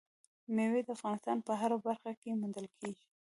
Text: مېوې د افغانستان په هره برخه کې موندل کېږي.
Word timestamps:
مېوې 0.55 0.81
د 0.85 0.89
افغانستان 0.97 1.37
په 1.47 1.53
هره 1.61 1.77
برخه 1.85 2.11
کې 2.21 2.37
موندل 2.39 2.67
کېږي. 2.79 3.05